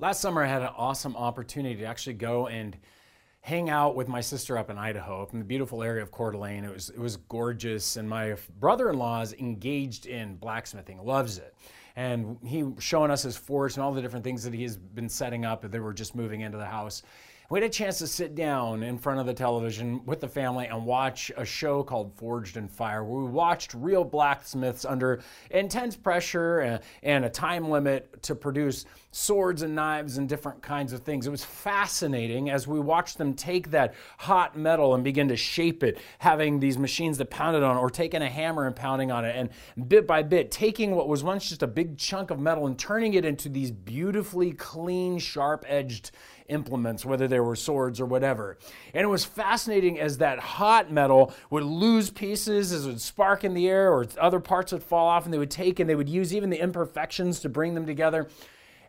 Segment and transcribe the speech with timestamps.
[0.00, 2.74] Last summer, I had an awesome opportunity to actually go and
[3.42, 6.30] hang out with my sister up in Idaho, up in the beautiful area of Coeur
[6.30, 6.64] d'Alene.
[6.64, 11.54] It was it was gorgeous, and my brother-in-law is engaged in blacksmithing, loves it,
[11.96, 15.10] and he showing us his forge and all the different things that he has been
[15.10, 15.70] setting up.
[15.70, 17.02] They were just moving into the house.
[17.50, 20.66] We had a chance to sit down in front of the television with the family
[20.68, 25.20] and watch a show called Forged in Fire, where we watched real blacksmiths under
[25.50, 31.00] intense pressure and, a time limit to produce swords and knives and different kinds of
[31.00, 31.26] things.
[31.26, 35.82] It was fascinating as we watched them take that hot metal and begin to shape
[35.82, 39.34] it, having these machines that pounded on or taking a hammer and pounding on it,
[39.34, 42.78] and bit by bit taking what was once just a big chunk of metal and
[42.78, 46.12] turning it into these beautifully clean, sharp edged
[46.50, 48.58] implements, whether they were swords or whatever.
[48.92, 53.44] And it was fascinating as that hot metal would lose pieces, as it would spark
[53.44, 55.94] in the air, or other parts would fall off, and they would take and they
[55.94, 58.28] would use even the imperfections to bring them together.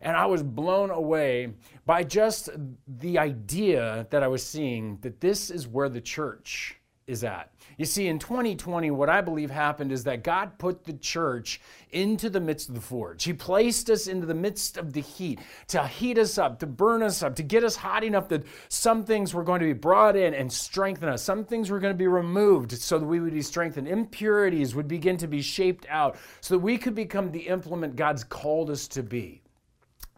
[0.01, 1.53] And I was blown away
[1.85, 2.49] by just
[2.87, 6.80] the idea that I was seeing that this is where the church
[7.11, 7.51] is at.
[7.77, 12.29] You see, in 2020, what I believe happened is that God put the church into
[12.29, 13.23] the midst of the forge.
[13.23, 17.03] He placed us into the midst of the heat to heat us up, to burn
[17.03, 20.15] us up, to get us hot enough that some things were going to be brought
[20.15, 21.21] in and strengthen us.
[21.21, 23.87] Some things were going to be removed so that we would be strengthened.
[23.87, 28.23] Impurities would begin to be shaped out so that we could become the implement God's
[28.23, 29.41] called us to be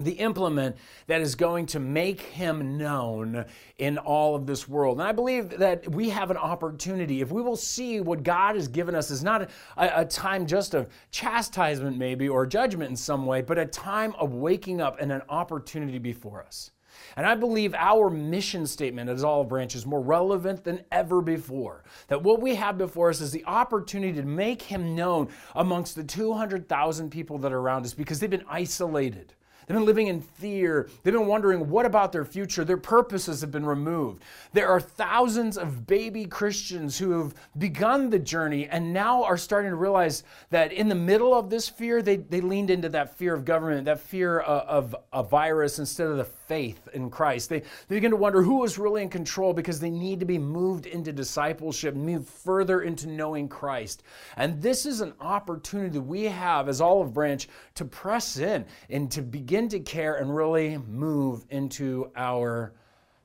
[0.03, 0.75] the implement
[1.07, 3.45] that is going to make him known
[3.77, 4.99] in all of this world.
[4.99, 7.21] And I believe that we have an opportunity.
[7.21, 10.73] If we will see what God has given us is not a, a, time just
[10.73, 15.11] of chastisement, maybe, or judgment in some way, but a time of waking up and
[15.11, 16.71] an opportunity before us.
[17.15, 21.83] And I believe our mission statement as Olive Branch is more relevant than ever before.
[22.07, 26.03] That what we have before us is the opportunity to make Him known amongst the
[26.03, 29.33] 200,000 people that are around us because they've been isolated.
[29.67, 30.89] They've been living in fear.
[31.03, 32.65] They've been wondering what about their future.
[32.65, 34.23] Their purposes have been removed.
[34.51, 39.71] There are thousands of baby Christians who have begun the journey and now are starting
[39.71, 43.33] to realize that in the middle of this fear, they, they leaned into that fear
[43.33, 47.49] of government, that fear of, of a virus instead of the faith in Christ.
[47.49, 50.37] They, they begin to wonder who is really in control because they need to be
[50.37, 54.03] moved into discipleship, moved further into knowing Christ.
[54.37, 59.21] And this is an opportunity we have as Olive Branch to press in and to
[59.21, 62.73] begin begin to care and really move into our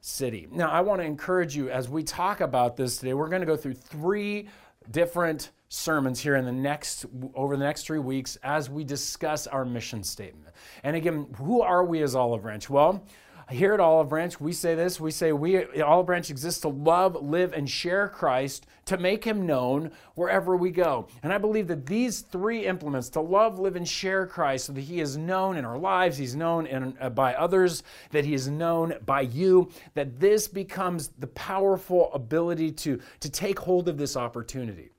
[0.02, 0.46] city.
[0.52, 3.46] Now, I want to encourage you as we talk about this today, we're going to
[3.46, 4.50] go through three
[4.90, 9.64] different sermons here in the next over the next 3 weeks as we discuss our
[9.64, 10.54] mission statement.
[10.82, 12.68] And again, who are we as Olive Branch?
[12.68, 13.06] Well,
[13.50, 17.16] here at Olive Branch, we say this we say we, Olive Branch exists to love,
[17.16, 21.08] live, and share Christ, to make him known wherever we go.
[21.22, 24.82] And I believe that these three implements to love, live, and share Christ, so that
[24.82, 28.48] he is known in our lives, he's known in, uh, by others, that he is
[28.48, 34.16] known by you, that this becomes the powerful ability to, to take hold of this
[34.16, 34.90] opportunity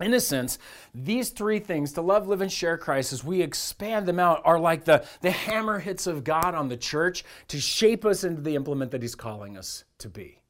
[0.00, 0.58] in a sense,
[0.94, 4.58] these three things, to love, live, and share Christ, as we expand them out, are
[4.58, 8.56] like the, the hammer hits of God on the church to shape us into the
[8.56, 10.40] implement that He's calling us to be.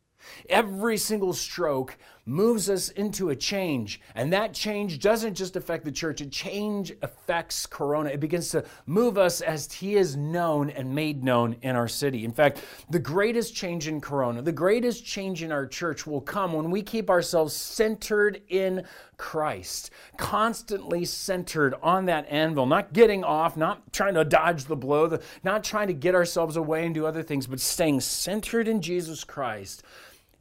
[0.48, 4.00] Every single stroke moves us into a change.
[4.14, 8.10] And that change doesn't just affect the church, a change affects Corona.
[8.10, 12.24] It begins to move us as He is known and made known in our city.
[12.24, 16.52] In fact, the greatest change in Corona, the greatest change in our church will come
[16.52, 18.84] when we keep ourselves centered in
[19.16, 25.18] Christ, constantly centered on that anvil, not getting off, not trying to dodge the blow,
[25.44, 29.22] not trying to get ourselves away and do other things, but staying centered in Jesus
[29.22, 29.82] Christ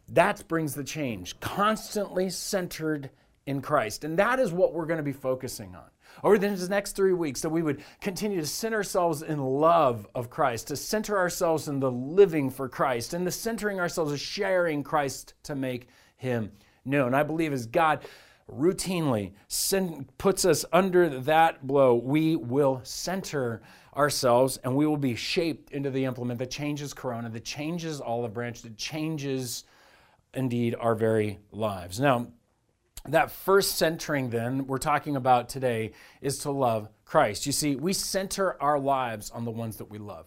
[0.09, 3.09] that brings the change, constantly centered
[3.45, 4.03] in Christ.
[4.03, 5.85] And that is what we're going to be focusing on
[6.23, 10.29] over the next three weeks that we would continue to center ourselves in love of
[10.29, 14.83] Christ, to center ourselves in the living for Christ, and the centering ourselves in sharing
[14.83, 16.51] Christ to make him
[16.85, 17.13] known.
[17.13, 18.05] I believe as God
[18.51, 23.61] routinely send, puts us under that blow, we will center
[23.95, 28.33] ourselves and we will be shaped into the implement that changes Corona, that changes Olive
[28.33, 29.63] Branch, that changes
[30.33, 31.99] indeed our very lives.
[31.99, 32.27] Now,
[33.05, 35.91] that first centering, then, we're talking about today
[36.21, 37.45] is to love Christ.
[37.45, 40.25] You see, we center our lives on the ones that we love.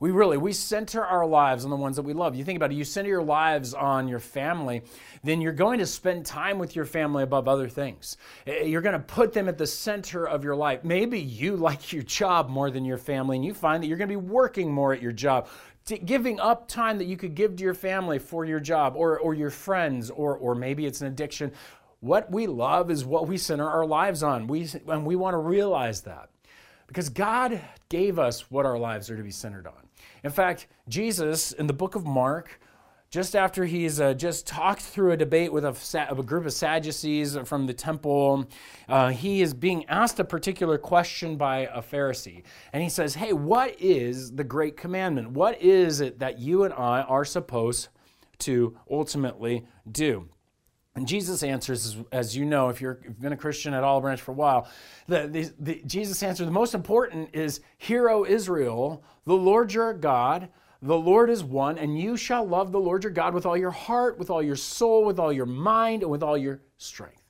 [0.00, 2.34] We really, we center our lives on the ones that we love.
[2.34, 4.80] You think about it, you center your lives on your family,
[5.22, 8.16] then you're going to spend time with your family above other things.
[8.46, 10.84] Eh, you're going to put them at the center of your life.
[10.84, 14.08] Maybe you like your job more than your family, and you find that you're going
[14.08, 15.48] to be working more at your job
[16.04, 19.34] giving up time that you could give to your family for your job or, or
[19.34, 21.52] your friends, or, or maybe it's an addiction.
[22.00, 24.46] What we love is what we center our lives on.
[24.46, 26.30] We, and we want to realize that.
[26.86, 29.88] Because God gave us what our lives are to be centered on.
[30.24, 32.60] In fact, Jesus in the book of Mark,
[33.10, 37.36] just after he's uh, just talked through a debate with a, a, group of Sadducees
[37.44, 38.48] from the temple,
[38.88, 42.44] uh, he is being asked a particular question by a Pharisee.
[42.72, 45.32] And he says, Hey, what is the great commandment?
[45.32, 47.88] What is it that you and I are supposed
[48.40, 50.28] to ultimately do?
[50.94, 54.20] And Jesus answers, as you know, if, you have been a Christian at Olive Branch
[54.20, 54.68] for a while,
[55.08, 59.94] the, the, the, Jesus answer, the most important is, Hear, O Israel, the Lord your
[59.94, 60.48] God,
[60.82, 63.70] the Lord is one, and you shall love the Lord your God with all your
[63.70, 67.22] heart, with all your soul, with all your mind, and with all your strength.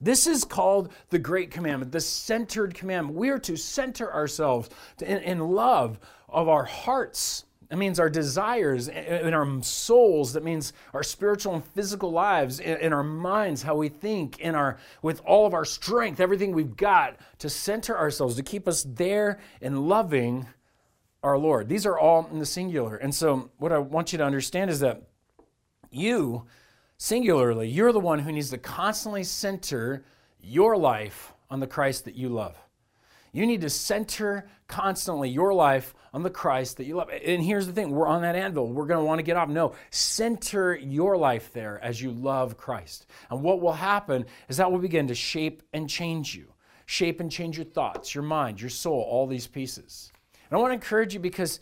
[0.00, 3.18] This is called the Great Commandment, the centered commandment.
[3.18, 4.68] We are to center ourselves
[5.00, 5.98] in, in love
[6.28, 7.44] of our hearts.
[7.70, 10.34] That means our desires in our souls.
[10.34, 14.78] That means our spiritual and physical lives, in our minds, how we think, in our
[15.02, 19.40] with all of our strength, everything we've got to center ourselves, to keep us there
[19.60, 20.46] and loving
[21.22, 21.68] our Lord.
[21.68, 22.96] These are all in the singular.
[22.96, 25.02] And so, what I want you to understand is that
[25.90, 26.46] you,
[26.98, 30.04] singularly, you're the one who needs to constantly center
[30.40, 32.56] your life on the Christ that you love.
[33.32, 37.10] You need to center constantly your life on the Christ that you love.
[37.10, 38.72] And here's the thing we're on that anvil.
[38.72, 39.50] We're going to want to get off.
[39.50, 43.06] No, center your life there as you love Christ.
[43.30, 46.54] And what will happen is that will begin to shape and change you,
[46.86, 50.10] shape and change your thoughts, your mind, your soul, all these pieces.
[50.50, 51.60] And I want to encourage you because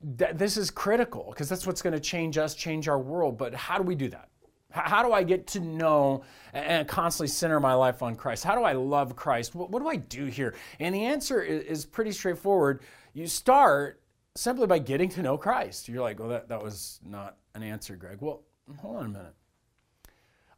[0.00, 3.36] this is critical because that's what's going to change us, change our world.
[3.38, 4.28] But how do we do that?
[4.70, 8.44] How do I get to know and constantly center my life on Christ?
[8.44, 9.54] How do I love Christ?
[9.54, 10.54] What, do I do here?
[10.78, 12.82] And the answer is pretty straightforward.
[13.14, 14.02] You start
[14.36, 15.88] simply by getting to know Christ.
[15.88, 18.18] You're like, well, that, that was not an answer, Greg.
[18.20, 18.42] Well,
[18.76, 19.34] hold on a minute.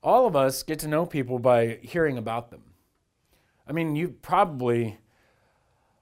[0.02, 2.62] All of us get to know people by hearing about them.
[3.66, 4.98] I mean, you probably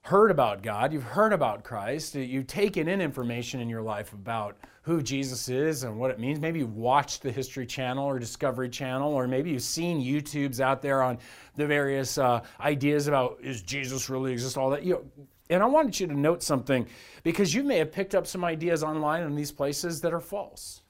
[0.08, 4.56] heard about God, you've heard about Christ, you've taken in information in your life about
[4.80, 6.40] who Jesus is and what it means.
[6.40, 10.80] Maybe you've watched the History Channel or Discovery Channel, or maybe you've seen YouTubes out
[10.80, 11.18] there on
[11.56, 14.82] the various uh, ideas about is Jesus really exist, all that.
[14.82, 16.86] You know, and I wanted you to note something
[17.22, 20.80] because you may have picked up some ideas online in these places that are false.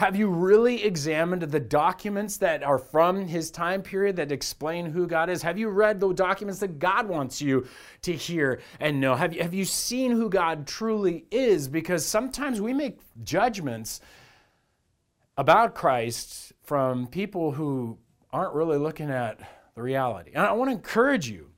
[0.00, 5.06] Have you really examined the documents that are from his time period that explain who
[5.06, 5.42] God is?
[5.42, 7.66] Have you read the documents that God wants you
[8.00, 9.14] to hear and know?
[9.14, 11.68] Have you, have you seen who God truly is?
[11.68, 14.00] Because sometimes we make judgments
[15.36, 17.98] about Christ from people who
[18.32, 19.38] aren't really looking at
[19.74, 20.30] the reality.
[20.34, 21.50] And I want to encourage you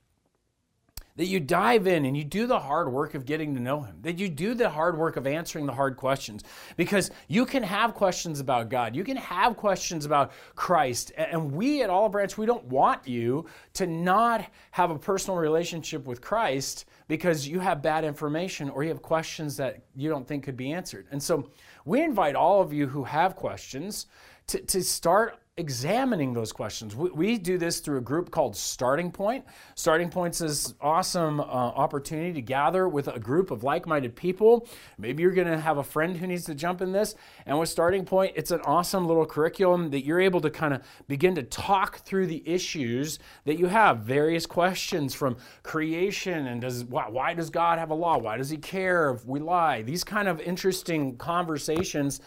[1.15, 3.97] that you dive in and you do the hard work of getting to know him,
[4.01, 6.43] that you do the hard work of answering the hard questions.
[6.75, 11.11] Because you can have questions about God, you can have questions about Christ.
[11.15, 16.07] And we at Olive Branch, we don't want you to not have a personal relationship
[16.07, 20.43] with Christ because you have bad information or you have questions that you don't think
[20.43, 21.05] could be answered.
[21.11, 21.49] And so
[21.85, 24.07] we invite all of you who have questions
[24.47, 26.95] to, to start examining those questions.
[26.95, 29.45] We, we, do this through a group called Starting Point.
[29.75, 34.67] Starting Point's is awesome uh, opportunity to gather with a group of like-minded people.
[34.97, 37.13] Maybe you're going to have a friend who needs to jump in this.
[37.45, 40.81] And with Starting Point, it's an awesome little curriculum that you're able to kind of
[41.07, 43.99] begin to talk through the issues that you have.
[43.99, 48.17] Various questions from creation and does why, why does God have a law?
[48.17, 49.83] Why does He care if we lie?
[49.83, 52.21] These kind of interesting conversations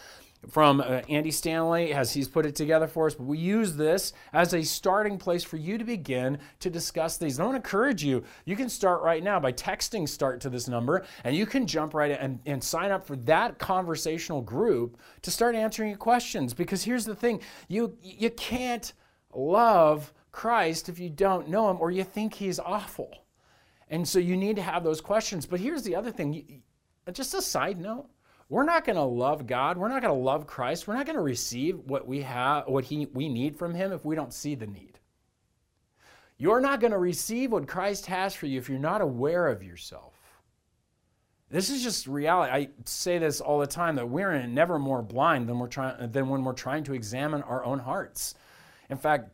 [0.49, 3.15] from uh, Andy Stanley as he's put it together for us.
[3.15, 7.37] But we use this as a starting place for you to begin to discuss these.
[7.37, 10.51] And I want to encourage you, you can start right now by texting start to
[10.51, 14.43] this number, and you can jump right in and, and sign up for that conversational
[14.43, 16.55] group to start answering your questions.
[16.55, 18.93] Because here's the thing you, you can't
[19.35, 23.11] love Christ if you don't know him or you think he's awful.
[23.89, 25.47] And so you need to have those questions.
[25.47, 26.63] But here's the other thing
[27.13, 28.09] just a side note
[28.49, 29.77] we're not going to love God.
[29.77, 30.87] We're not going to love Christ.
[30.87, 34.05] We're not going to receive what we have, what he, we need from Him if
[34.05, 35.01] we don't see the need.
[36.39, 39.63] You're not going to receive what Christ has for you if you're not aware of
[39.63, 40.15] yourself.
[41.49, 42.53] This is just reality.
[42.53, 46.45] I say this all the time that we're never more blind than, we're than when
[46.45, 48.35] we're trying to examine our own hearts.
[48.91, 49.31] In fact,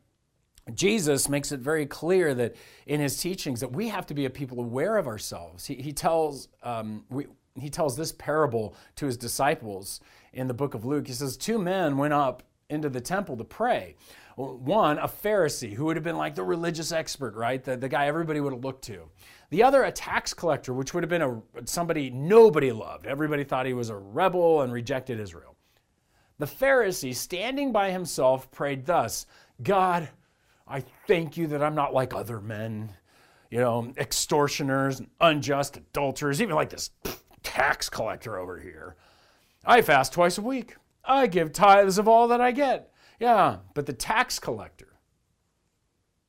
[0.74, 2.54] Jesus makes it very clear that
[2.86, 5.66] in his teachings that we have to be a people aware of ourselves.
[5.66, 7.26] He, he tells um, we,
[7.58, 10.00] he tells this parable to his disciples
[10.32, 11.06] in the book of Luke.
[11.06, 13.96] He says, Two men went up into the temple to pray.
[14.36, 17.62] One, a Pharisee, who would have been like the religious expert, right?
[17.62, 19.10] The, the guy everybody would have looked to.
[19.50, 23.06] The other, a tax collector, which would have been a, somebody nobody loved.
[23.06, 25.56] Everybody thought he was a rebel and rejected Israel.
[26.38, 29.26] The Pharisee, standing by himself, prayed thus
[29.62, 30.08] God,
[30.66, 32.94] I thank you that I'm not like other men
[33.52, 36.90] you know, extortioners unjust adulterers, even like this
[37.42, 38.96] tax collector over here.
[39.64, 40.76] I fast twice a week.
[41.04, 42.92] I give tithes of all that I get.
[43.20, 44.94] Yeah, but the tax collector,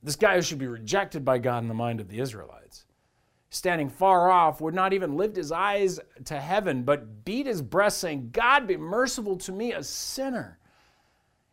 [0.01, 2.85] this guy who should be rejected by God in the mind of the Israelites,
[3.49, 7.99] standing far off, would not even lift his eyes to heaven, but beat his breast,
[7.99, 10.59] saying, God be merciful to me, a sinner.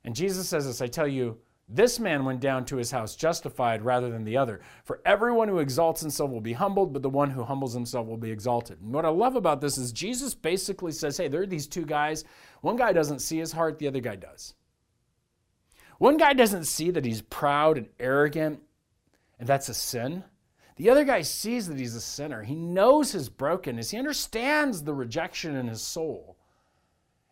[0.04, 1.38] And Jesus says this I tell you,
[1.72, 4.60] this man went down to his house justified rather than the other.
[4.84, 8.16] For everyone who exalts himself will be humbled, but the one who humbles himself will
[8.16, 8.80] be exalted.
[8.80, 11.84] And what I love about this is Jesus basically says, hey, there are these two
[11.84, 12.24] guys.
[12.60, 14.54] One guy doesn't see his heart, the other guy does.
[15.98, 18.60] One guy doesn't see that he's proud and arrogant,
[19.38, 20.24] and that's a sin.
[20.76, 22.42] The other guy sees that he's a sinner.
[22.42, 26.36] He knows his brokenness, he understands the rejection in his soul.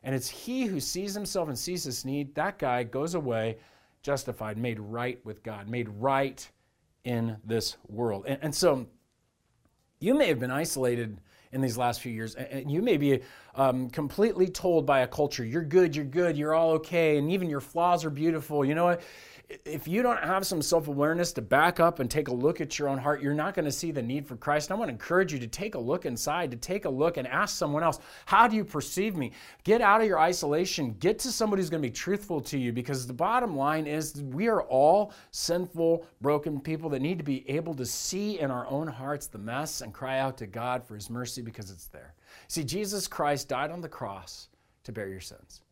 [0.02, 2.34] And it's he who sees himself and sees his need.
[2.34, 3.58] That guy goes away
[4.08, 6.48] justified, made right with God, made right
[7.04, 8.24] in this world.
[8.26, 8.86] And, and so
[10.00, 11.20] you may have been isolated
[11.52, 13.20] in these last few years, and you may be
[13.54, 17.50] um, completely told by a culture, you're good, you're good, you're all okay, and even
[17.50, 18.64] your flaws are beautiful.
[18.64, 19.02] You know what?
[19.64, 22.78] If you don't have some self awareness to back up and take a look at
[22.78, 24.70] your own heart, you're not going to see the need for Christ.
[24.70, 27.26] I want to encourage you to take a look inside, to take a look and
[27.26, 29.32] ask someone else, How do you perceive me?
[29.64, 30.94] Get out of your isolation.
[31.00, 34.22] Get to somebody who's going to be truthful to you because the bottom line is
[34.22, 38.66] we are all sinful, broken people that need to be able to see in our
[38.66, 42.14] own hearts the mess and cry out to God for his mercy because it's there.
[42.48, 44.48] See, Jesus Christ died on the cross
[44.84, 45.62] to bear your sins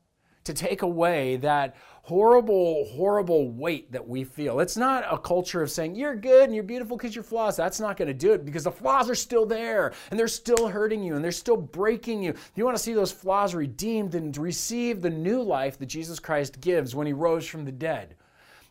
[0.46, 4.60] to take away that horrible, horrible weight that we feel.
[4.60, 7.56] It's not a culture of saying, you're good and you're beautiful because you're flaws.
[7.56, 10.68] That's not going to do it because the flaws are still there and they're still
[10.68, 12.32] hurting you and they're still breaking you.
[12.54, 16.60] You want to see those flaws redeemed and receive the new life that Jesus Christ
[16.60, 18.14] gives when he rose from the dead,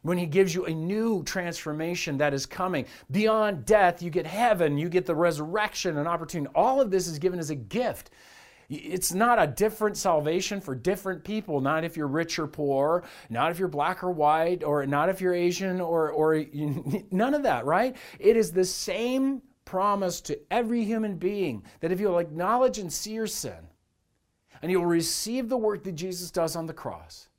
[0.01, 2.85] when he gives you a new transformation that is coming.
[3.11, 6.53] Beyond death, you get heaven, you get the resurrection, an opportunity.
[6.55, 8.11] All of this is given as a gift.
[8.69, 13.51] It's not a different salvation for different people, not if you're rich or poor, not
[13.51, 16.43] if you're black or white, or not if you're Asian, or, or
[17.11, 17.95] none of that, right?
[18.19, 23.11] It is the same promise to every human being that if you'll acknowledge and see
[23.11, 23.67] your sin,
[24.61, 27.29] and you'll receive the work that Jesus does on the cross,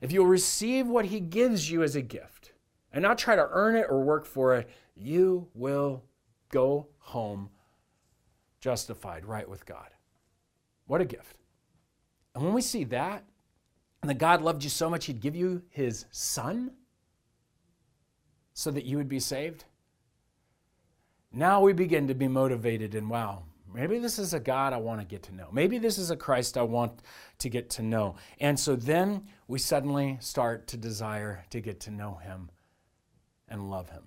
[0.00, 2.52] if you'll receive what he gives you as a gift,
[2.92, 6.04] and not try to earn it or work for it, you will
[6.50, 7.50] go home
[8.60, 9.90] justified right with God.
[10.88, 11.36] What a gift.
[12.34, 13.22] And when we see that,
[14.02, 16.72] and that God loved you so much, He'd give you His Son
[18.54, 19.64] so that you would be saved,
[21.32, 23.42] now we begin to be motivated and wow,
[23.72, 25.48] maybe this is a God I want to get to know.
[25.52, 27.02] Maybe this is a Christ I want
[27.38, 28.16] to get to know.
[28.40, 32.50] And so then we suddenly start to desire to get to know Him
[33.48, 34.04] and love Him.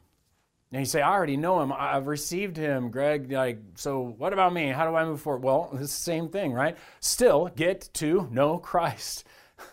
[0.72, 1.74] And you say, I already know him.
[1.74, 3.30] I've received him, Greg.
[3.30, 4.68] Like, so what about me?
[4.68, 5.44] How do I move forward?
[5.44, 6.78] Well, it's the same thing, right?
[7.02, 9.26] Still get to know Christ.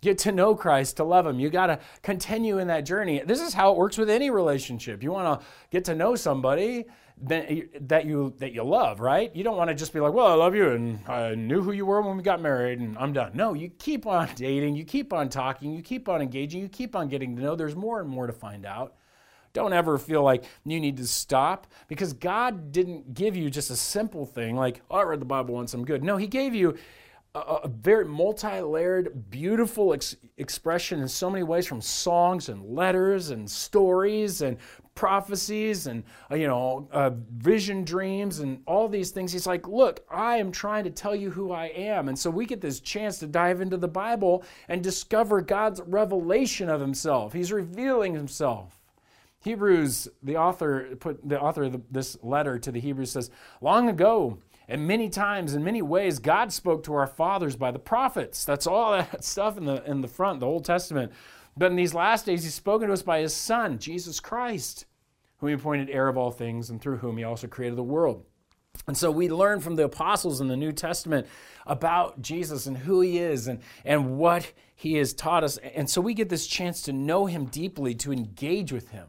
[0.00, 1.40] Get to know Christ, to love Him.
[1.40, 3.20] You got to continue in that journey.
[3.26, 5.02] This is how it works with any relationship.
[5.02, 6.84] You want to get to know somebody
[7.22, 9.34] that you that you love, right?
[9.34, 11.72] You don't want to just be like, "Well, I love you, and I knew who
[11.72, 14.84] you were when we got married, and I'm done." No, you keep on dating, you
[14.84, 17.56] keep on talking, you keep on engaging, you keep on getting to know.
[17.56, 18.94] There's more and more to find out.
[19.52, 23.76] Don't ever feel like you need to stop because God didn't give you just a
[23.76, 26.02] simple thing like, oh, I read the Bible once, I'm good.
[26.02, 26.76] No, He gave you
[27.34, 32.64] a, a very multi layered, beautiful ex- expression in so many ways from songs and
[32.64, 34.56] letters and stories and
[34.94, 39.30] prophecies and uh, you know uh, vision dreams and all these things.
[39.32, 42.08] He's like look i am trying to tell you who i am.
[42.08, 46.68] And so we get this chance to dive into the bible and discover god's revelation
[46.68, 47.32] of himself.
[47.32, 48.77] He's revealing himself
[49.40, 53.30] Hebrews, the author put the author of this letter to the Hebrews says,
[53.60, 57.78] long ago, and many times, in many ways, God spoke to our fathers by the
[57.78, 58.44] prophets.
[58.44, 61.12] That's all that stuff in the in the front, the Old Testament.
[61.56, 64.86] But in these last days, He's spoken to us by His Son, Jesus Christ,
[65.38, 68.24] whom He appointed heir of all things, and through whom He also created the world.
[68.86, 71.26] And so we learn from the apostles in the New Testament
[71.66, 75.58] about Jesus and who he is and, and what he has taught us.
[75.58, 79.08] And so we get this chance to know him deeply, to engage with him.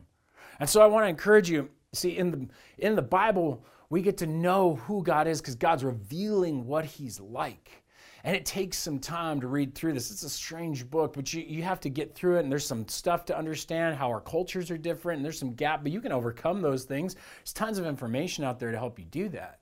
[0.59, 2.47] And so I want to encourage you see, in the,
[2.77, 7.19] in the Bible, we get to know who God is because God's revealing what He's
[7.19, 7.83] like.
[8.23, 10.11] And it takes some time to read through this.
[10.11, 12.85] It's a strange book, but you, you have to get through it, and there's some
[12.87, 16.11] stuff to understand how our cultures are different, and there's some gap, but you can
[16.11, 17.15] overcome those things.
[17.15, 19.58] There's tons of information out there to help you do that.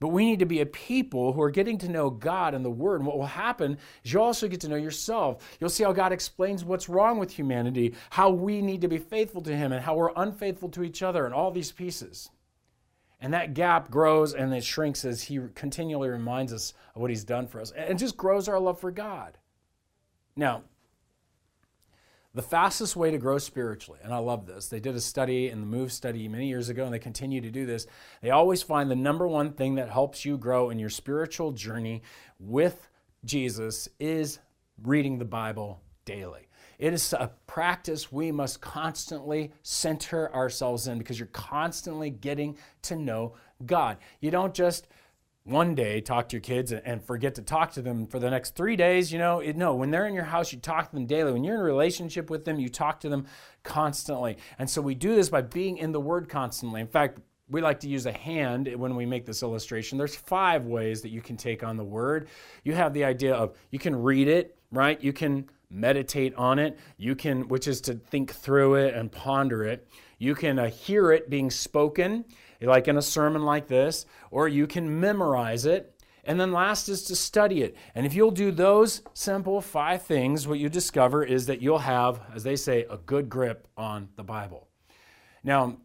[0.00, 2.70] But we need to be a people who are getting to know God and the
[2.70, 3.00] Word.
[3.00, 5.56] And what will happen is you'll also get to know yourself.
[5.60, 9.40] You'll see how God explains what's wrong with humanity, how we need to be faithful
[9.42, 12.30] to Him, and how we're unfaithful to each other, and all these pieces.
[13.20, 17.24] And that gap grows and it shrinks as He continually reminds us of what He's
[17.24, 17.70] done for us.
[17.70, 19.38] And just grows our love for God.
[20.36, 20.64] Now,
[22.34, 25.60] the fastest way to grow spiritually, and I love this, they did a study in
[25.60, 27.86] the MOVE study many years ago, and they continue to do this.
[28.22, 32.02] They always find the number one thing that helps you grow in your spiritual journey
[32.40, 32.88] with
[33.24, 34.40] Jesus is
[34.82, 36.48] reading the Bible daily.
[36.78, 42.96] It is a practice we must constantly center ourselves in because you're constantly getting to
[42.96, 43.98] know God.
[44.20, 44.88] You don't just
[45.44, 48.54] one day talk to your kids and forget to talk to them for the next
[48.54, 49.12] three days.
[49.12, 51.32] You know, it, no, when they're in your house, you talk to them daily.
[51.32, 53.26] When you're in a relationship with them, you talk to them
[53.62, 54.38] constantly.
[54.58, 56.80] And so we do this by being in the Word constantly.
[56.80, 57.20] In fact,
[57.50, 59.98] we like to use a hand when we make this illustration.
[59.98, 62.28] There's five ways that you can take on the Word.
[62.64, 65.02] You have the idea of you can read it, right?
[65.02, 66.78] You can meditate on it.
[66.96, 69.86] You can, which is to think through it and ponder it.
[70.18, 72.24] You can uh, hear it being spoken
[72.66, 75.90] like in a sermon like this, or you can memorize it.
[76.24, 77.76] And then last is to study it.
[77.94, 82.20] And if you'll do those simple five things, what you discover is that you'll have,
[82.34, 84.68] as they say, a good grip on the Bible.
[85.42, 85.76] Now,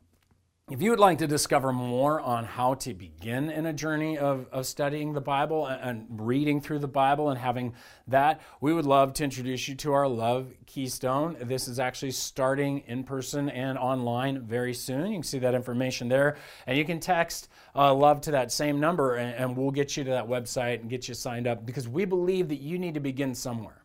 [0.71, 4.47] if you would like to discover more on how to begin in a journey of,
[4.51, 7.73] of studying the Bible and, and, reading through the Bible and having
[8.07, 11.37] that, we would love to introduce you to our Love Keystone.
[11.41, 15.07] This is actually starting in person and online very soon.
[15.07, 16.37] You can see that information there.
[16.67, 20.03] And you can text uh, Love to that same number, and, and we'll get you
[20.03, 22.99] to that website and get you signed up because we believe that you need to
[22.99, 23.81] begin somewhere.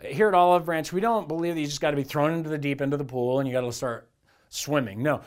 [0.00, 2.50] Here at Olive Branch, we don't believe that you just got to be thrown into
[2.50, 4.08] the deep end of the pool and you got to start
[4.54, 5.02] swimming.
[5.02, 5.22] No,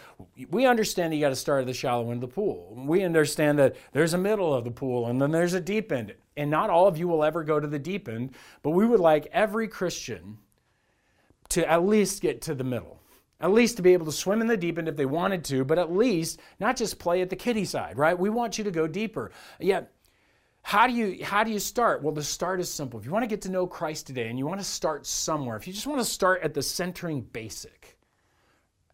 [0.49, 2.73] we understand you got to start at the shallow end of the pool.
[2.75, 6.13] We understand that there's a middle of the pool and then there's a deep end.
[6.35, 8.99] And not all of you will ever go to the deep end, but we would
[8.99, 10.37] like every Christian
[11.49, 13.01] to at least get to the middle.
[13.39, 15.63] At least to be able to swim in the deep end if they wanted to,
[15.63, 18.17] but at least not just play at the kiddie side, right?
[18.17, 19.31] We want you to go deeper.
[19.59, 19.91] Yet,
[20.63, 22.01] how do you how do you start?
[22.01, 22.99] Well, the start is simple.
[22.99, 25.55] If you want to get to know Christ today and you want to start somewhere,
[25.55, 27.96] if you just want to start at the centering basic,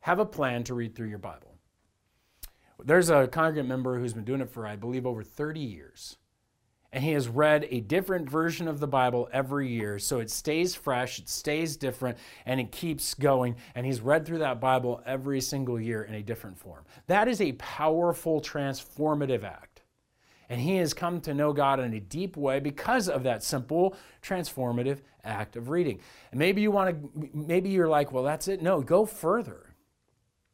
[0.04, 1.56] have a plan to read through your Bible.
[2.84, 6.18] There's a congregant member who's been doing it for, I believe, over 30 years.
[6.92, 9.98] And he has read a different version of the Bible every year.
[10.00, 13.56] So it stays fresh, it stays different, and it keeps going.
[13.76, 16.84] And he's read through that Bible every single year in a different form.
[17.08, 19.84] That is a powerful, transformative act.
[20.50, 23.96] And he has come to know God in a deep way because of that simple,
[24.22, 26.02] transformative act of reading.
[26.32, 28.62] And maybe you want to, maybe you're like, well, that's it.
[28.62, 29.62] No, go further.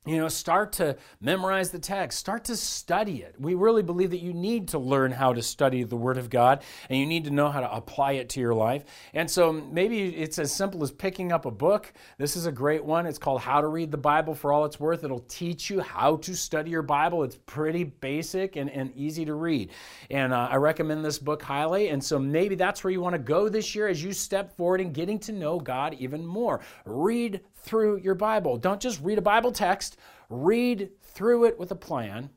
[0.05, 3.35] You know, start to memorize the text, start to study it.
[3.37, 6.63] We really believe that you need to learn how to study the Word of God
[6.89, 8.85] and you need to know how to apply it to your life.
[9.13, 11.91] And so maybe it's as simple as picking up a book.
[12.17, 13.05] This is a great one.
[13.05, 15.03] It's called How to Read the Bible for All It's Worth.
[15.03, 17.23] It'll teach you how to study your Bible.
[17.23, 19.69] It's pretty basic and, and easy to read.
[20.09, 21.89] And uh, I recommend this book highly.
[21.89, 24.79] And so maybe that's where you want to go this year as you step forward
[24.79, 26.61] in getting to know God even more.
[26.85, 28.57] Read through your Bible.
[28.57, 29.97] Don't just read a Bible text,
[30.29, 32.29] read through it with a plan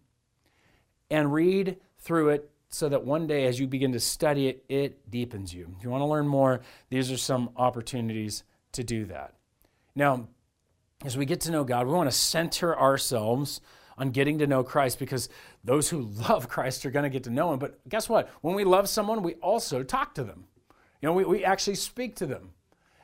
[1.11, 5.11] and read through it so that one day as you begin to study it, it
[5.11, 5.75] deepens you.
[5.77, 9.35] If you want to learn more, these are some opportunities to do that.
[9.95, 10.29] Now,
[11.05, 13.61] as we get to know God, we want to center ourselves
[13.99, 15.29] on getting to know Christ because
[15.63, 17.59] those who love Christ are going to get to know Him.
[17.59, 18.31] But guess what?
[18.41, 20.45] When we love someone, we also talk to them.
[21.01, 22.51] You know, we, we actually speak to them.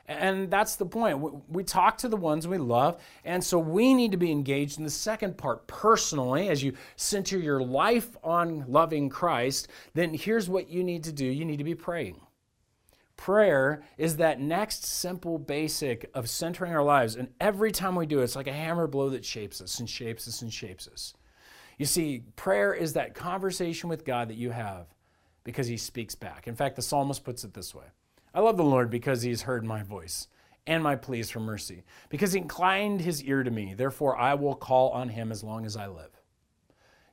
[0.09, 1.19] And that's the point.
[1.49, 2.99] We talk to the ones we love.
[3.23, 6.49] And so we need to be engaged in the second part personally.
[6.49, 11.25] As you center your life on loving Christ, then here's what you need to do
[11.25, 12.19] you need to be praying.
[13.17, 17.15] Prayer is that next simple basic of centering our lives.
[17.15, 19.87] And every time we do it, it's like a hammer blow that shapes us and
[19.87, 21.13] shapes us and shapes us.
[21.77, 24.87] You see, prayer is that conversation with God that you have
[25.43, 26.47] because He speaks back.
[26.47, 27.85] In fact, the psalmist puts it this way
[28.33, 30.27] I love the Lord because he's heard my voice
[30.67, 33.73] and my pleas for mercy, because he inclined his ear to me.
[33.73, 36.11] Therefore, I will call on him as long as I live.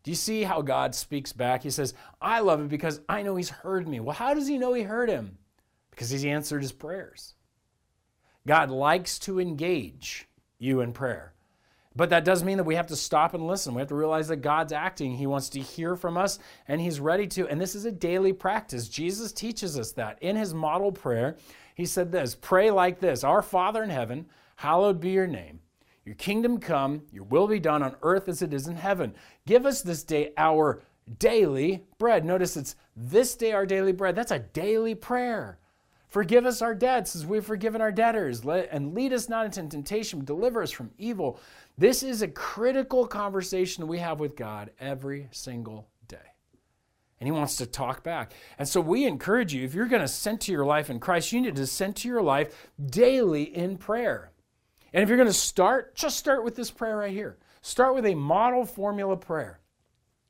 [0.02, 1.62] Do you see how God speaks back?
[1.62, 3.98] He says, I love it because I know he's heard me.
[3.98, 5.38] Well, how does he know he heard him?
[5.90, 7.35] Because he's answered his prayers.
[8.46, 11.33] God likes to engage you in prayer.
[11.96, 13.74] But that does mean that we have to stop and listen.
[13.74, 15.16] We have to realize that God's acting.
[15.16, 17.48] He wants to hear from us and He's ready to.
[17.48, 18.88] And this is a daily practice.
[18.88, 20.18] Jesus teaches us that.
[20.22, 21.37] In His model prayer,
[21.74, 25.61] He said this Pray like this Our Father in heaven, hallowed be your name.
[26.04, 29.14] Your kingdom come, your will be done on earth as it is in heaven.
[29.46, 30.82] Give us this day our
[31.18, 32.24] daily bread.
[32.24, 34.14] Notice it's this day our daily bread.
[34.14, 35.59] That's a daily prayer.
[36.16, 40.18] Forgive us our debts as we've forgiven our debtors, and lead us not into temptation,
[40.18, 41.38] but deliver us from evil.
[41.76, 46.16] This is a critical conversation we have with God every single day.
[47.20, 48.33] And He wants to talk back.
[48.59, 51.42] And so we encourage you if you're going to center your life in Christ, you
[51.42, 54.33] need to center your life daily in prayer.
[54.94, 57.37] And if you're going to start, just start with this prayer right here.
[57.61, 59.61] Start with a model formula prayer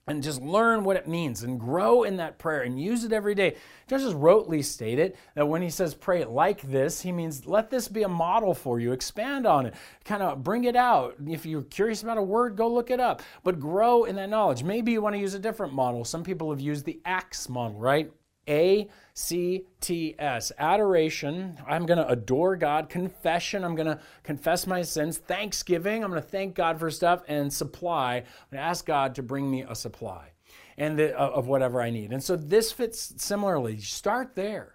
[0.09, 3.35] and just learn what it means and grow in that prayer and use it every
[3.35, 3.57] day.
[3.88, 7.88] Just as Rotely stated that when he says pray like this, he means let this
[7.88, 8.92] be a model for you.
[8.92, 11.16] Expand on it, kind of bring it out.
[11.27, 14.62] If you're curious about a word, go look it up, but grow in that knowledge.
[14.62, 16.05] Maybe you want to use a different model.
[16.05, 18.12] Some people have used the ACTS model, right?
[18.48, 20.52] A C T S.
[20.59, 21.59] Adoration.
[21.66, 22.88] I'm going to adore God.
[22.88, 23.64] Confession.
[23.64, 25.18] I'm going to confess my sins.
[25.18, 26.04] Thanksgiving.
[26.04, 27.22] I'm going to thank God for stuff.
[27.28, 28.16] And supply.
[28.16, 30.32] I'm going to ask God to bring me a supply
[30.78, 32.12] and the, uh, of whatever I need.
[32.12, 33.80] And so this fits similarly.
[33.80, 34.74] Start there.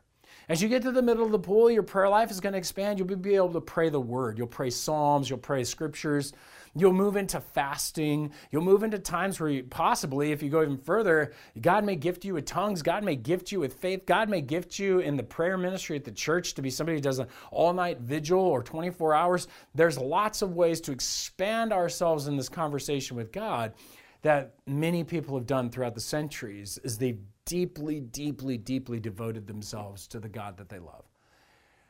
[0.50, 2.60] As you get to the middle of the pool, your prayer life is going to
[2.60, 3.00] expand.
[3.00, 4.38] You'll be able to pray the word.
[4.38, 5.30] You'll pray psalms.
[5.30, 6.34] You'll pray scriptures.
[6.76, 8.32] You'll move into fasting.
[8.50, 12.24] You'll move into times where you, possibly, if you go even further, God may gift
[12.24, 12.82] you with tongues.
[12.82, 14.06] God may gift you with faith.
[14.06, 17.02] God may gift you in the prayer ministry at the church to be somebody who
[17.02, 19.48] does an all night vigil or 24 hours.
[19.76, 23.74] There's lots of ways to expand ourselves in this conversation with God
[24.22, 30.08] that many people have done throughout the centuries is they've deeply, deeply, deeply devoted themselves
[30.08, 31.06] to the God that they love.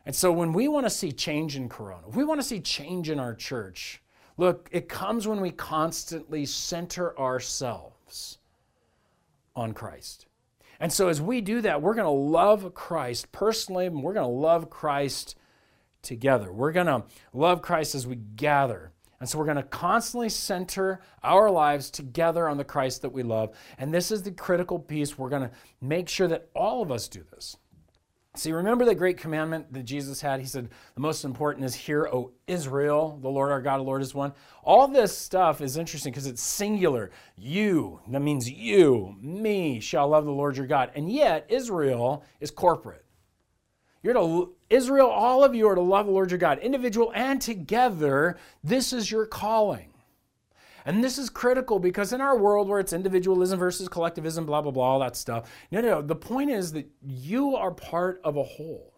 [0.06, 3.10] And so when we want to see change in Corona, we want to see change
[3.10, 4.02] in our church,
[4.42, 8.40] Look, it comes when we constantly center ourselves
[9.56, 10.26] on Christ.
[10.80, 14.26] And so, as we do that, we're going to love Christ personally, and we're going
[14.26, 15.36] to love Christ
[16.02, 16.52] together.
[16.52, 18.92] We're going to love Christ as we gather.
[19.20, 23.22] And so, we're going to constantly center our lives together on the Christ that we
[23.22, 23.56] love.
[23.78, 25.20] And this is the critical piece.
[25.20, 25.52] We're going to
[25.82, 27.58] make sure that all of us do this.
[28.34, 30.39] See, remember the great commandment that Jesus had?
[30.39, 34.02] He said, The most important is, Hear, O Israel, the Lord our God, the Lord
[34.02, 34.32] is one.
[34.63, 37.12] All this stuff is interesting because it's singular.
[37.36, 40.91] You, that means you, me, shall love the Lord your God.
[40.96, 43.06] And yet, Israel is corporate.
[44.02, 47.41] You're to, Israel, all of you are to love the Lord your God, individual and
[47.41, 48.38] together.
[48.63, 49.91] This is your calling.
[50.86, 54.72] And this is critical because in our world where it's individualism versus collectivism, blah, blah,
[54.72, 58.44] blah, all that stuff, no, no, the point is that you are part of a
[58.44, 58.94] whole.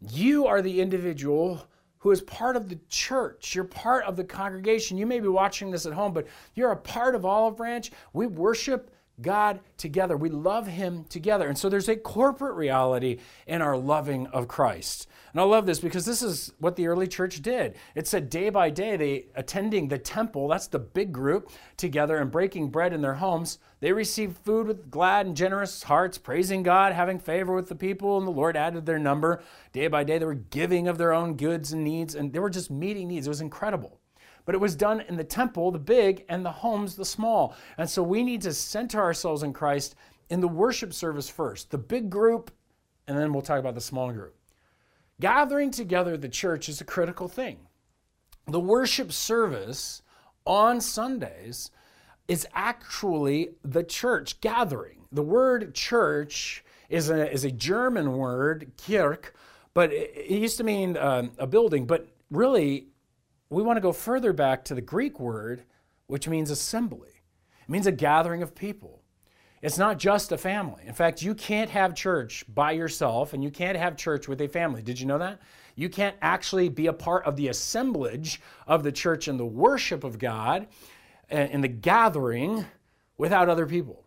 [0.00, 1.66] You are the individual
[1.98, 3.54] who is part of the church.
[3.54, 4.98] You're part of the congregation.
[4.98, 7.90] You may be watching this at home, but you're a part of Olive Branch.
[8.12, 10.16] We worship God together.
[10.16, 11.48] We love Him together.
[11.48, 15.08] And so there's a corporate reality in our loving of Christ.
[15.32, 17.76] And I love this because this is what the early church did.
[17.94, 22.30] It said day by day, they attending the temple, that's the big group, together and
[22.30, 23.58] breaking bread in their homes.
[23.80, 28.16] They received food with glad and generous hearts, praising God, having favor with the people,
[28.16, 29.42] and the Lord added their number.
[29.72, 32.50] Day by day, they were giving of their own goods and needs, and they were
[32.50, 33.26] just meeting needs.
[33.26, 34.00] It was incredible
[34.44, 37.54] but it was done in the temple, the big, and the homes, the small.
[37.78, 39.94] And so we need to center ourselves in Christ
[40.30, 42.50] in the worship service first, the big group,
[43.06, 44.34] and then we'll talk about the small group.
[45.20, 47.58] Gathering together the church is a critical thing.
[48.46, 50.02] The worship service
[50.46, 51.70] on Sundays
[52.28, 55.04] is actually the church gathering.
[55.12, 59.32] The word church is a, is a German word, Kirch,
[59.72, 62.88] but it, used to mean um, a building, but really
[63.50, 65.64] we want to go further back to the Greek word,
[66.06, 67.10] which means assembly.
[67.62, 69.02] It means a gathering of people.
[69.62, 70.82] It's not just a family.
[70.86, 74.48] In fact, you can't have church by yourself and you can't have church with a
[74.48, 74.82] family.
[74.82, 75.40] Did you know that?
[75.74, 80.04] You can't actually be a part of the assemblage of the church and the worship
[80.04, 80.66] of God
[81.30, 82.66] and the gathering
[83.16, 84.04] without other people.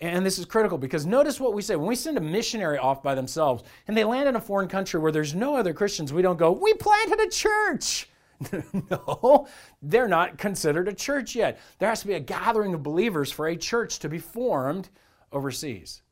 [0.00, 1.76] And this is critical because notice what we say.
[1.76, 5.00] When we send a missionary off by themselves and they land in a foreign country
[5.00, 8.08] where there's no other Christians, we don't go, We planted a church.
[8.90, 9.46] no,
[9.82, 11.58] they're not considered a church yet.
[11.78, 14.88] There has to be a gathering of believers for a church to be formed
[15.32, 16.02] overseas.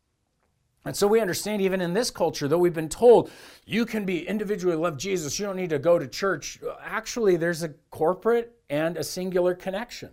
[0.85, 3.31] And so we understand even in this culture, though we've been told
[3.65, 6.61] you can be individually love Jesus, you don't need to go to church.
[6.81, 10.11] Actually, there's a corporate and a singular connection.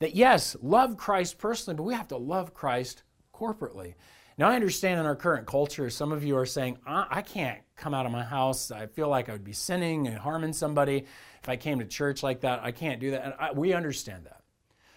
[0.00, 3.94] That yes, love Christ personally, but we have to love Christ corporately.
[4.42, 7.60] Now, I understand in our current culture, some of you are saying, uh, I can't
[7.76, 8.72] come out of my house.
[8.72, 11.04] I feel like I would be sinning and harming somebody
[11.40, 12.58] if I came to church like that.
[12.60, 13.24] I can't do that.
[13.24, 14.42] And I, we understand that.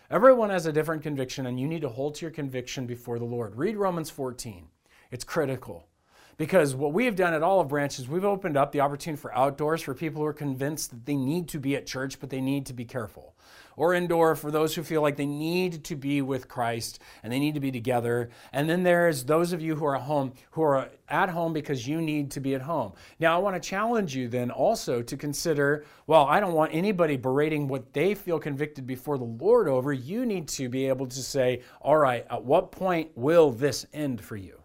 [0.10, 3.26] Everyone has a different conviction, and you need to hold to your conviction before the
[3.26, 3.56] Lord.
[3.56, 4.66] Read Romans 14,
[5.12, 5.90] it's critical.
[6.38, 9.32] Because what we have done at Olive Branch is we've opened up the opportunity for
[9.38, 12.42] outdoors for people who are convinced that they need to be at church, but they
[12.42, 13.36] need to be careful
[13.78, 17.40] or indoor for those who feel like they need to be with Christ and they
[17.40, 18.30] need to be together.
[18.54, 21.88] And then there's those of you who are at home who are at home because
[21.88, 22.94] you need to be at home.
[23.20, 27.18] Now, I want to challenge you then also to consider well, I don't want anybody
[27.18, 29.92] berating what they feel convicted before the Lord over.
[29.92, 34.22] You need to be able to say, all right, at what point will this end
[34.22, 34.65] for you?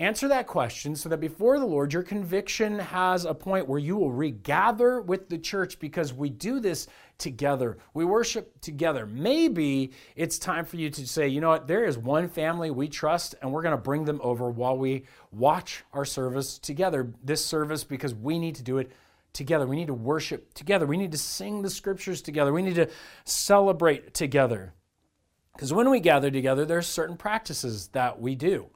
[0.00, 3.98] Answer that question so that before the Lord, your conviction has a point where you
[3.98, 6.86] will regather with the church because we do this
[7.18, 7.76] together.
[7.92, 9.04] We worship together.
[9.04, 12.88] Maybe it's time for you to say, you know what, there is one family we
[12.88, 17.12] trust, and we're going to bring them over while we watch our service together.
[17.22, 18.92] This service, because we need to do it
[19.34, 19.66] together.
[19.66, 20.86] We need to worship together.
[20.86, 22.54] We need to sing the scriptures together.
[22.54, 22.88] We need to
[23.24, 24.72] celebrate together.
[25.52, 28.70] Because when we gather together, there's certain practices that we do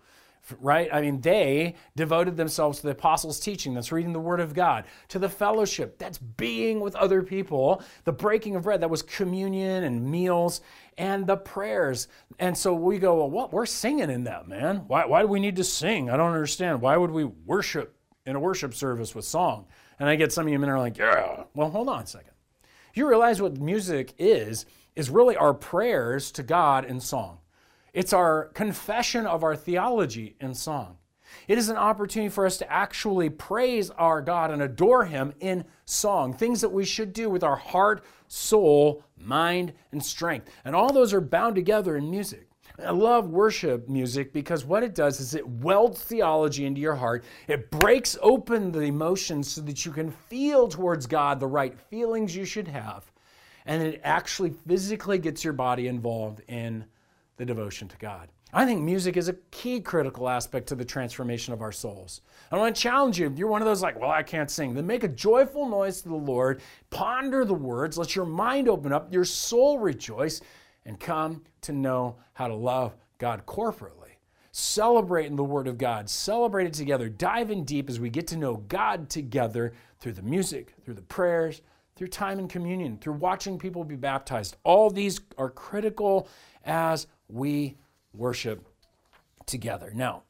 [0.61, 0.89] right?
[0.93, 4.85] I mean, they devoted themselves to the apostles' teaching, that's reading the Word of God,
[5.09, 9.85] to the fellowship, that's being with other people, the breaking of bread, that was communion
[9.85, 10.61] and meals,
[10.99, 12.09] and the prayers.
[12.39, 13.53] And so we go, well, what?
[13.53, 14.85] We're singing in that, man.
[14.87, 16.11] Why, why do we need to sing?
[16.11, 16.81] I don't understand.
[16.81, 19.67] Why would we worship in a worship service with song?
[19.99, 21.45] And I get some of you men are like, yeah.
[21.55, 22.33] Well, hold on a second.
[22.95, 27.39] You realize what music is, is really our prayers to God in song.
[27.95, 30.99] It's our confession of our theology in song.
[31.47, 35.65] It is an opportunity for us to actually praise our God and adore Him in
[35.85, 40.51] song, things that we should do with our heart, soul, mind, and strength.
[40.65, 42.49] And all those are bound together in music.
[42.85, 47.25] I love worship music because what it does is it welds theology into your heart.
[47.47, 52.35] It breaks open the emotions so that you can feel towards God the right feelings
[52.35, 53.05] you should have.
[53.67, 56.87] And it actually physically gets your body involved in
[57.37, 58.29] the devotion to God.
[58.53, 62.21] I think music is a key critical aspect to the transformation of our souls.
[62.53, 63.27] I want to challenge you.
[63.27, 66.03] If you're one of those like, well, I can't sing, then make a joyful noise
[66.03, 70.41] to the Lord, ponder the words, let your mind open up, your soul rejoice,
[70.85, 74.13] and come to know how to love God corporately.
[74.53, 78.29] Celebrate in the Word of God, celebrate it together, dive in deep as we get
[78.29, 81.61] to know God together through the music, through the prayers,
[81.97, 84.57] through time in communion, through watching people be baptized.
[84.63, 86.29] All these are critical
[86.65, 87.77] as we
[88.13, 88.67] worship
[89.47, 89.93] together.
[89.95, 90.23] Now,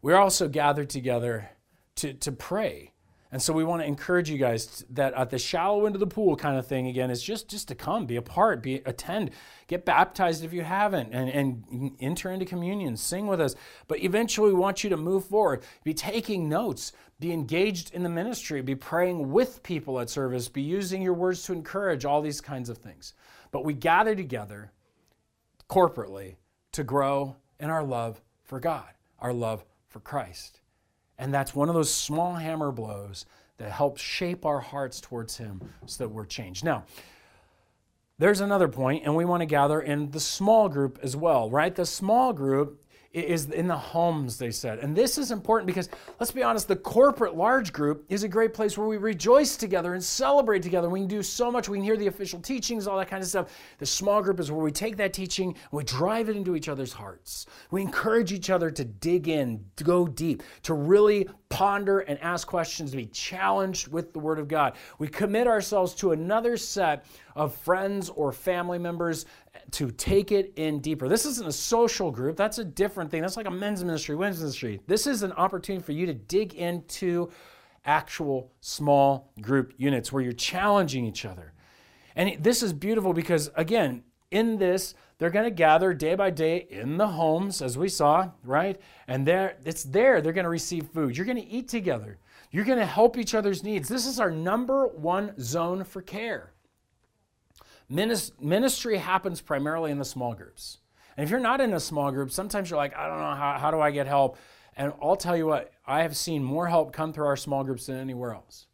[0.00, 1.50] we're also gathered together
[1.96, 2.92] to, to pray.
[3.30, 6.06] And so we want to encourage you guys that at the shallow end of the
[6.06, 9.30] pool kind of thing again is just just to come, be a part, be attend,
[9.68, 13.54] get baptized if you haven't, and, and enter into communion, sing with us.
[13.88, 18.10] But eventually we want you to move forward, be taking notes, be engaged in the
[18.10, 22.42] ministry, be praying with people at service, be using your words to encourage, all these
[22.42, 23.14] kinds of things.
[23.50, 24.72] But we gather together
[25.72, 26.36] corporately
[26.70, 30.60] to grow in our love for God, our love for Christ.
[31.18, 33.24] And that's one of those small hammer blows
[33.56, 36.62] that helps shape our hearts towards Him so that we're changed.
[36.62, 36.84] Now,
[38.18, 41.74] there's another point, and we want to gather in the small group as well, right?
[41.74, 42.81] The small group
[43.12, 44.78] is in the homes, they said.
[44.78, 48.54] And this is important because, let's be honest, the corporate large group is a great
[48.54, 50.88] place where we rejoice together and celebrate together.
[50.88, 51.68] We can do so much.
[51.68, 53.52] We can hear the official teachings, all that kind of stuff.
[53.78, 56.70] The small group is where we take that teaching and we drive it into each
[56.70, 57.46] other's hearts.
[57.70, 62.48] We encourage each other to dig in, to go deep, to really ponder and ask
[62.48, 64.74] questions, to be challenged with the Word of God.
[64.98, 69.26] We commit ourselves to another set of friends or family members
[69.72, 71.08] to take it in deeper.
[71.08, 73.22] This isn't a social group, that's a different thing.
[73.22, 74.80] That's like a men's ministry, women's ministry.
[74.86, 77.30] This is an opportunity for you to dig into
[77.84, 81.52] actual small group units where you're challenging each other.
[82.14, 86.66] And this is beautiful because, again, in this, they're going to gather day by day
[86.68, 88.80] in the homes, as we saw, right?
[89.06, 91.16] And there, it's there they're going to receive food.
[91.16, 92.18] You're going to eat together.
[92.50, 93.88] You're going to help each other's needs.
[93.88, 96.51] This is our number one zone for care.
[97.92, 100.78] Ministry happens primarily in the small groups.
[101.16, 103.58] And if you're not in a small group, sometimes you're like, I don't know, how,
[103.58, 104.38] how do I get help?
[104.76, 107.86] And I'll tell you what, I have seen more help come through our small groups
[107.86, 108.66] than anywhere else.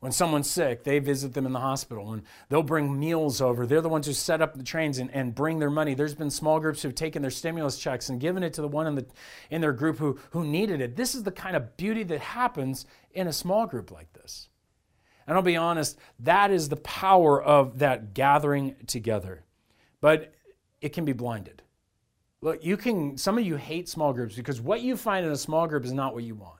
[0.00, 3.66] When someone's sick, they visit them in the hospital and they'll bring meals over.
[3.66, 5.94] They're the ones who set up the trains and, and bring their money.
[5.94, 8.86] There's been small groups who've taken their stimulus checks and given it to the one
[8.86, 9.06] in, the,
[9.50, 10.96] in their group who, who needed it.
[10.96, 14.48] This is the kind of beauty that happens in a small group like this.
[15.26, 19.44] And I'll be honest, that is the power of that gathering together.
[20.00, 20.34] But
[20.80, 21.62] it can be blinded.
[22.42, 25.36] Look, you can, some of you hate small groups because what you find in a
[25.36, 26.58] small group is not what you want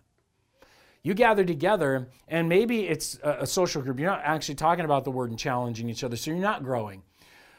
[1.05, 4.00] you gather together, and maybe it's a, social group.
[4.00, 7.03] You're not actually talking about the word and challenging each other, so you're not growing.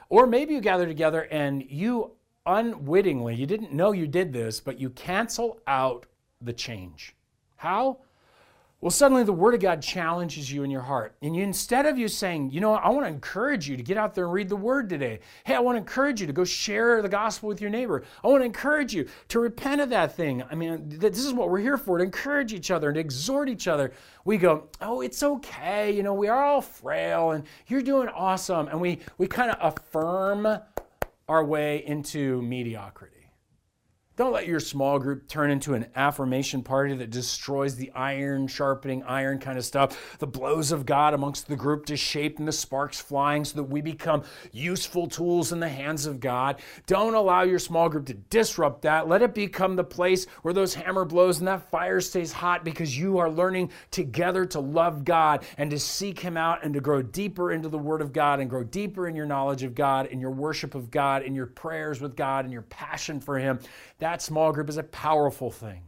[0.10, 2.12] Or maybe you gather together and you
[2.48, 6.08] unwittingly, you didn't know you did this, but you cancel out
[6.42, 7.16] the change.
[7.56, 8.00] How?
[8.82, 11.16] Well, suddenly the Word of God challenges you in your heart.
[11.22, 13.98] And you, instead of you saying, you know, I want to encourage you to get
[13.98, 15.22] out there and read the Word today.
[15.46, 18.04] Hey, I want to encourage you to go share the gospel with your neighbor.
[18.24, 20.44] I want to encourage you to repent of that thing.
[20.52, 23.50] I mean, this is what we're here for to encourage each other and to exhort
[23.50, 23.94] each other.
[24.26, 25.92] We go, oh, it's okay.
[25.92, 28.68] You know, we are all frail and you're doing awesome.
[28.68, 30.48] And we, we kind of affirm
[31.28, 33.15] our way into mediocrity.
[34.18, 39.04] Don't let your small group turn into an affirmation party that destroys the iron sharpening
[39.04, 40.18] iron kind of stuff.
[40.20, 43.66] The blows of God amongst the group to shape and the sparks flying so that
[43.66, 44.24] we become
[44.54, 46.62] useful tools in the hands of God.
[46.88, 49.10] Don't allow your small group to disrupt that.
[49.10, 52.98] Let it become the place where those hammer blows and that fire stays hot because
[52.98, 57.02] you are learning together to love God and to seek Him out and to grow
[57.02, 60.22] deeper into the Word of God and grow deeper in your knowledge of God, in
[60.22, 63.60] your worship of God, in your prayers with God, and your passion for Him
[64.22, 65.82] small group is a powerful thing.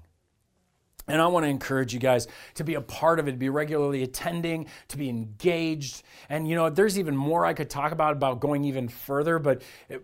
[1.09, 3.47] And I want to encourage you guys to be a part of it, to be
[3.47, 6.03] regularly attending, to be engaged.
[6.27, 9.39] And you know, there's even more I could talk about about going even further.
[9.39, 9.61] But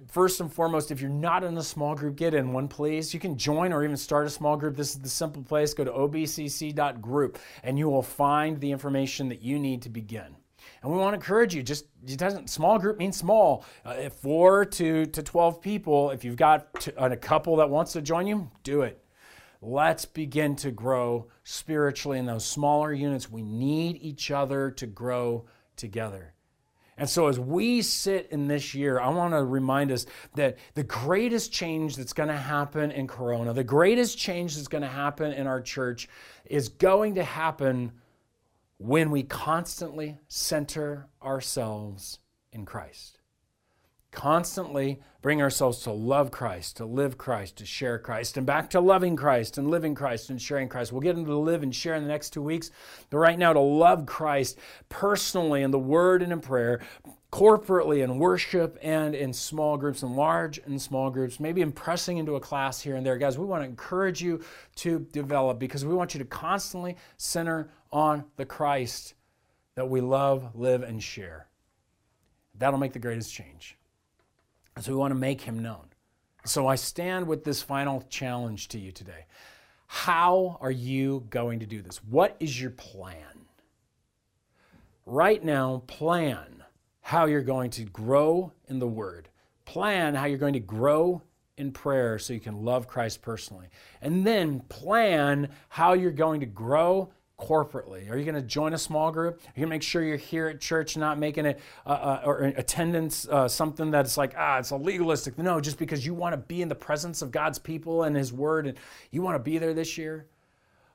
[0.07, 3.13] first and foremost, if you're not in a small group, get in one, please.
[3.13, 4.77] You can join or even start a small group.
[4.77, 5.73] This is the simple place.
[5.73, 10.37] Go to obcc.group and you will find the information that you need to begin.
[10.83, 11.63] And we want to encourage you.
[11.63, 13.65] Just it doesn't small group means small.
[13.85, 16.11] Uh, four to to twelve people.
[16.11, 19.03] If you've got to, a couple that wants to join you, do it.
[19.61, 23.31] Let's begin to grow spiritually in those smaller units.
[23.31, 25.45] We need each other to grow
[25.77, 26.33] together.
[26.97, 30.83] And so, as we sit in this year, I want to remind us that the
[30.83, 35.31] greatest change that's going to happen in Corona, the greatest change that's going to happen
[35.31, 36.07] in our church,
[36.45, 37.93] is going to happen
[38.83, 42.19] when we constantly center ourselves
[42.51, 43.17] in Christ.
[44.11, 48.81] Constantly bring ourselves to love Christ, to live Christ, to share Christ, and back to
[48.81, 50.91] loving Christ and living Christ and sharing Christ.
[50.91, 52.71] We'll get into the live and share in the next two weeks.
[53.09, 56.81] But right now, to love Christ personally in the Word and in prayer,
[57.33, 62.35] corporately in worship and in small groups, and large and small groups, maybe impressing into
[62.35, 63.17] a class here and there.
[63.17, 64.39] Guys, we want to encourage you
[64.75, 69.15] to develop because we want you to constantly center on the Christ
[69.73, 71.47] that we love, live, and share.
[72.53, 73.79] That'll make the greatest change.
[74.79, 75.87] So we want to make him known.
[76.45, 79.25] So I stand with this final challenge to you today.
[79.87, 81.97] How are you going to do this?
[82.03, 83.47] What is your plan?
[85.07, 86.62] Right now, plan
[87.03, 89.29] how you're going to grow in the Word.
[89.65, 91.21] Plan how you're going to grow
[91.57, 93.67] in prayer so you can love Christ personally.
[94.01, 98.09] And then plan how you're going to grow corporately?
[98.09, 99.35] Are you going to join a small group?
[99.35, 102.21] Are you going to make sure you're here at church, not making it uh, uh,
[102.23, 105.37] or attendance uh, something that's like ah, it's a legalistic?
[105.37, 108.31] No, just because you want to be in the presence of God's people and His
[108.31, 108.77] Word, and
[109.11, 110.27] you want to be there this year.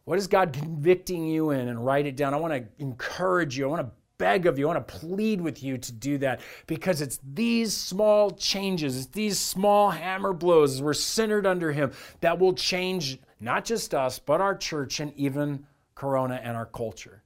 [0.05, 1.68] What is God convicting you in?
[1.68, 2.33] And write it down.
[2.33, 3.66] I want to encourage you.
[3.66, 4.68] I want to beg of you.
[4.68, 9.07] I want to plead with you to do that because it's these small changes, it's
[9.07, 14.18] these small hammer blows as we're centered under Him that will change not just us,
[14.18, 17.22] but our church and even Corona and our culture.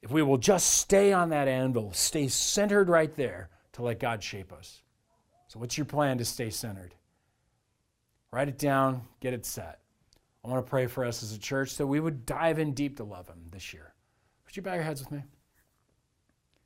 [0.00, 4.22] If we will just stay on that anvil, stay centered right there to let God
[4.22, 4.82] shape us.
[5.48, 6.94] So, what's your plan to stay centered?
[8.32, 9.80] Write it down, get it set.
[10.44, 12.96] I want to pray for us as a church that we would dive in deep
[12.96, 13.94] to love Him this year.
[14.46, 15.22] Would you bow your heads with me?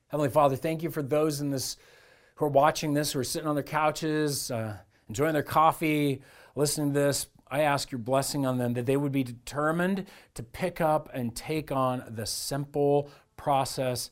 [0.09, 1.77] Heavenly Father, thank you for those in this
[2.37, 4.77] who are watching this, who are sitting on their couches, uh,
[5.09, 6.23] enjoying their coffee,
[6.55, 7.27] listening to this.
[7.51, 11.35] I ask your blessing on them that they would be determined to pick up and
[11.35, 14.11] take on the simple process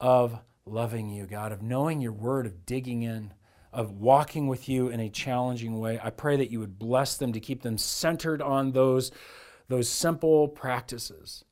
[0.00, 3.34] of loving you, God, of knowing your word, of digging in,
[3.72, 6.00] of walking with you in a challenging way.
[6.02, 9.12] I pray that you would bless them to keep them centered on those,
[9.68, 11.44] those simple practices.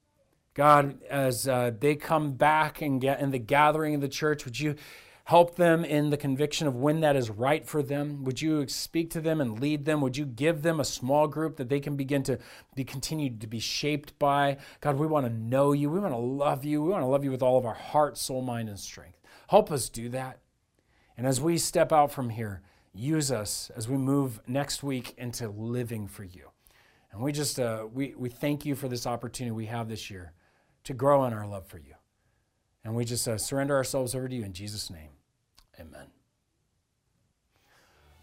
[0.54, 4.60] God, as uh, they come back and get in the gathering of the church, would
[4.60, 4.74] you
[5.24, 8.24] help them in the conviction of when that is right for them?
[8.24, 10.00] Would you speak to them and lead them?
[10.02, 12.38] Would you give them a small group that they can begin to
[12.74, 14.58] be continued to be shaped by?
[14.80, 15.88] God, we want to know you.
[15.88, 16.82] We want to love you.
[16.82, 19.20] We want to love you with all of our heart, soul, mind, and strength.
[19.48, 20.38] Help us do that.
[21.16, 22.62] And as we step out from here,
[22.92, 26.50] use us as we move next week into living for you.
[27.12, 30.32] And we just uh, we, we thank you for this opportunity we have this year
[30.84, 31.94] to grow in our love for you.
[32.84, 35.10] And we just uh, surrender ourselves over to you in Jesus' name.
[35.80, 36.06] Amen.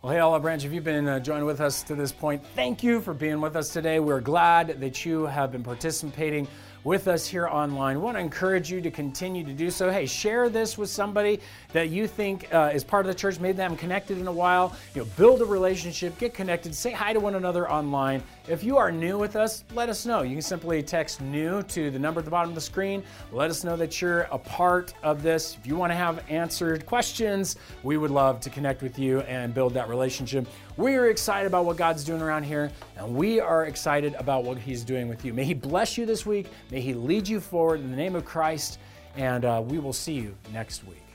[0.01, 2.83] Well, hey, Olive Branch, if you've been uh, joining with us to this point, thank
[2.83, 3.99] you for being with us today.
[3.99, 6.47] We're glad that you have been participating
[6.83, 8.01] with us here online.
[8.01, 9.91] Want to encourage you to continue to do so.
[9.91, 11.39] Hey, share this with somebody
[11.73, 13.39] that you think uh, is part of the church.
[13.39, 14.75] Maybe they haven't connected in a while.
[14.95, 18.23] You know, build a relationship, get connected, say hi to one another online.
[18.47, 20.21] If you are new with us, let us know.
[20.21, 23.03] You can simply text new to the number at the bottom of the screen.
[23.31, 25.57] Let us know that you're a part of this.
[25.59, 29.53] If you want to have answered questions, we would love to connect with you and
[29.53, 30.47] build that relationship.
[30.79, 34.57] We are excited about what God's doing around here, and we are excited about what
[34.57, 35.33] He's doing with you.
[35.33, 36.47] May He bless you this week.
[36.71, 38.79] May He lead you forward in the name of Christ,
[39.17, 41.08] and uh, we will see you next week.